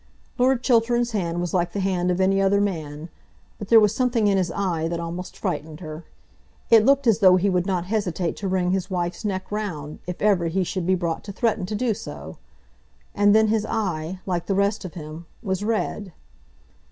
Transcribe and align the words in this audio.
Lord 0.39 0.63
Chiltern's 0.63 1.11
hand 1.11 1.39
was 1.41 1.53
like 1.53 1.73
the 1.73 1.79
hand 1.79 2.09
of 2.09 2.19
any 2.19 2.41
other 2.41 2.59
man, 2.59 3.09
but 3.59 3.67
there 3.67 3.79
was 3.79 3.93
something 3.93 4.25
in 4.25 4.35
his 4.35 4.49
eye 4.51 4.87
that 4.87 4.99
almost 4.99 5.37
frightened 5.37 5.79
her. 5.79 6.05
It 6.71 6.83
looked 6.83 7.05
as 7.05 7.19
though 7.19 7.35
he 7.35 7.51
would 7.51 7.67
not 7.67 7.85
hesitate 7.85 8.35
to 8.37 8.47
wring 8.47 8.71
his 8.71 8.89
wife's 8.89 9.23
neck 9.23 9.51
round, 9.51 9.99
if 10.07 10.19
ever 10.19 10.47
he 10.47 10.63
should 10.63 10.87
be 10.87 10.95
brought 10.95 11.23
to 11.25 11.31
threaten 11.31 11.67
to 11.67 11.75
do 11.75 11.93
so. 11.93 12.37
And 13.13 13.35
then 13.35 13.49
his 13.49 13.63
eye, 13.67 14.19
like 14.25 14.47
the 14.47 14.55
rest 14.55 14.83
of 14.85 14.95
him, 14.95 15.27
was 15.43 15.63
red. 15.63 16.11